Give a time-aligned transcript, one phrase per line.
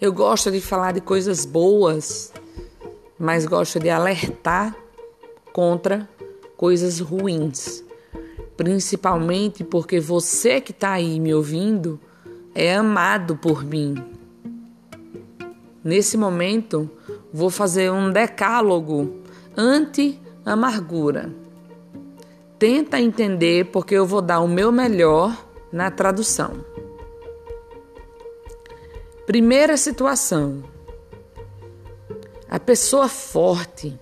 [0.00, 2.32] Eu gosto de falar de coisas boas,
[3.18, 4.74] mas gosto de alertar
[5.52, 6.08] contra
[6.56, 7.84] coisas ruins.
[8.56, 12.00] Principalmente porque você que está aí me ouvindo
[12.54, 13.94] é amado por mim.
[15.84, 16.90] Nesse momento,
[17.30, 19.20] vou fazer um decálogo
[19.54, 21.30] anti-amargura.
[22.58, 26.64] Tenta entender porque eu vou dar o meu melhor na tradução.
[29.30, 30.64] Primeira situação.
[32.48, 33.96] A pessoa forte,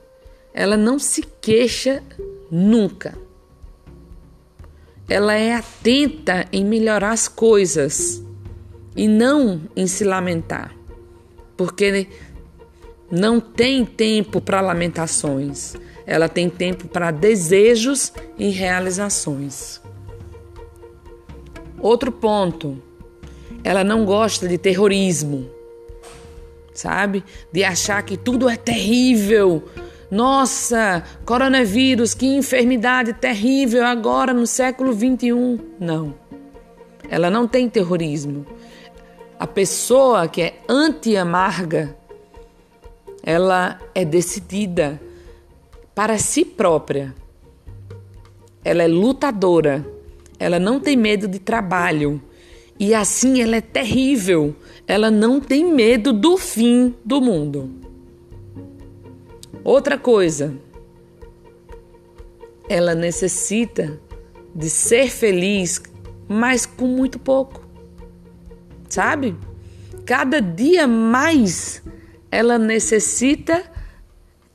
[0.55, 2.03] ela não se queixa
[2.51, 3.15] nunca.
[5.07, 8.25] Ela é atenta em melhorar as coisas
[8.97, 10.75] e não em se lamentar,
[11.59, 12.09] porque
[13.11, 19.79] não tem tempo para lamentações, ela tem tempo para desejos e realizações.
[21.79, 22.83] Outro ponto,
[23.65, 25.49] ela não gosta de terrorismo,
[26.73, 27.25] sabe?
[27.53, 29.65] De achar que tudo é terrível.
[30.11, 35.59] Nossa, coronavírus, que enfermidade terrível agora no século 21.
[35.79, 36.15] Não.
[37.11, 38.47] Ela não tem terrorismo.
[39.39, 41.97] A pessoa que é anti-amarga,
[43.23, 45.01] ela é decidida
[45.95, 47.15] para si própria.
[48.65, 49.87] Ela é lutadora.
[50.39, 52.23] Ela não tem medo de trabalho.
[52.79, 54.55] E assim ela é terrível.
[54.87, 57.71] Ela não tem medo do fim do mundo.
[59.65, 60.55] Outra coisa,
[62.69, 64.01] ela necessita
[64.55, 65.83] de ser feliz,
[66.29, 67.69] mas com muito pouco
[68.89, 69.37] sabe?
[70.05, 71.83] Cada dia mais
[72.31, 73.63] ela necessita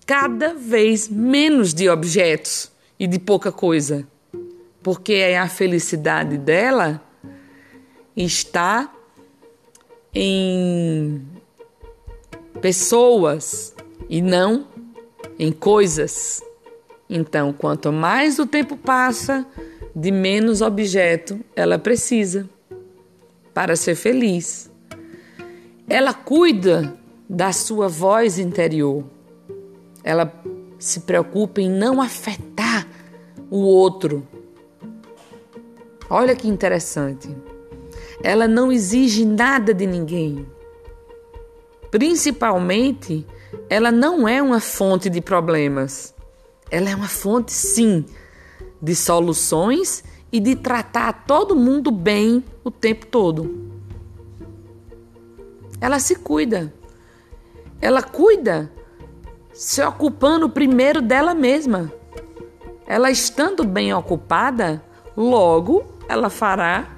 [0.06, 4.08] cada vez menos de objetos e de pouca coisa,
[4.82, 7.02] porque a felicidade dela
[8.16, 8.94] está
[10.14, 11.26] em
[12.62, 13.76] pessoas
[14.10, 14.68] e não
[15.40, 16.42] em coisas.
[17.10, 19.46] Então, quanto mais o tempo passa,
[19.96, 22.50] de menos objeto ela precisa
[23.54, 24.72] para ser feliz.
[25.88, 26.98] Ela cuida
[27.30, 29.04] da sua voz interior.
[30.04, 30.34] Ela
[30.80, 32.88] se preocupa em não afetar
[33.50, 34.28] o outro.
[36.10, 37.30] Olha que interessante.
[38.24, 40.48] Ela não exige nada de ninguém.
[41.92, 43.28] Principalmente,
[43.70, 46.16] ela não é uma fonte de problemas.
[46.72, 48.06] Ela é uma fonte, sim,
[48.82, 53.70] de soluções e de tratar todo mundo bem o tempo todo.
[55.82, 56.74] Ela se cuida.
[57.82, 58.72] Ela cuida
[59.52, 61.92] se ocupando primeiro dela mesma.
[62.88, 64.84] Ela estando bem ocupada,
[65.16, 66.90] logo ela fará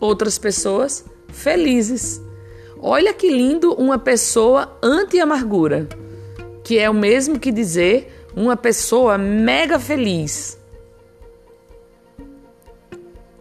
[0.00, 2.20] outras pessoas felizes.
[2.78, 5.88] Olha que lindo uma pessoa anti-amargura,
[6.62, 10.58] que é o mesmo que dizer uma pessoa mega feliz.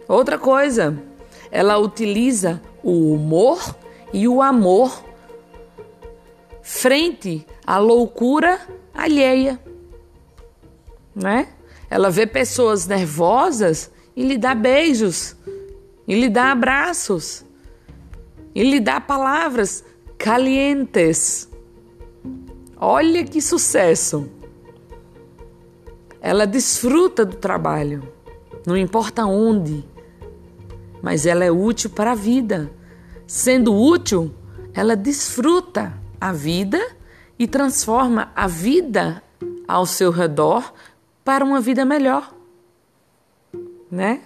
[0.07, 0.97] Outra coisa,
[1.51, 3.75] ela utiliza o humor
[4.13, 5.03] e o amor
[6.61, 8.59] frente à loucura
[8.93, 9.59] alheia,
[11.15, 11.49] né?
[11.89, 15.35] Ela vê pessoas nervosas e lhe dá beijos,
[16.07, 17.45] e lhe dá abraços,
[18.53, 19.83] e lhe dá palavras
[20.17, 21.49] calientes.
[22.77, 24.29] Olha que sucesso!
[26.21, 28.07] Ela desfruta do trabalho,
[28.65, 29.85] não importa onde
[31.03, 32.71] mas ela é útil para a vida.
[33.27, 34.33] Sendo útil,
[34.73, 36.81] ela desfruta a vida
[37.37, 39.21] e transforma a vida
[39.67, 40.73] ao seu redor
[41.21, 42.33] para uma vida melhor.
[43.91, 44.21] Né?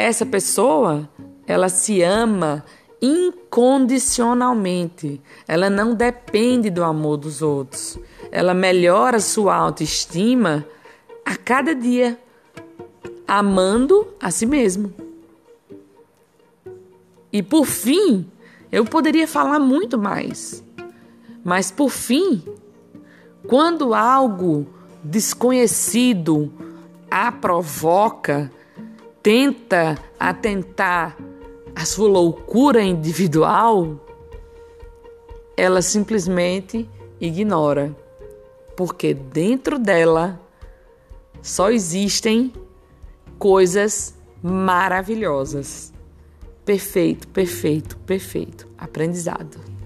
[0.00, 1.10] Essa pessoa,
[1.44, 2.64] ela se ama
[3.02, 5.20] incondicionalmente.
[5.46, 7.98] Ela não depende do amor dos outros.
[8.30, 10.64] Ela melhora sua autoestima
[11.24, 12.16] a cada dia,
[13.26, 14.94] amando a si mesmo.
[17.32, 18.24] E por fim,
[18.70, 20.62] eu poderia falar muito mais.
[21.42, 22.44] Mas por fim,
[23.48, 24.64] quando algo
[25.02, 26.52] desconhecido
[27.10, 28.52] a provoca,
[29.22, 31.16] tenta atentar
[31.74, 34.00] a sua loucura individual,
[35.56, 36.88] ela simplesmente
[37.20, 37.94] ignora,
[38.76, 40.40] porque dentro dela
[41.42, 42.52] só existem
[43.38, 45.92] coisas maravilhosas.
[46.64, 48.68] Perfeito, perfeito, perfeito.
[48.76, 49.77] Aprendizado.